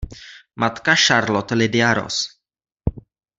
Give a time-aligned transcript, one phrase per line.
[0.55, 2.17] Matka Charlotte Lydia roz.